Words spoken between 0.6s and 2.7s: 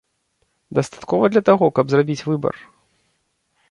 Дастаткова для таго, каб зрабіць выбар?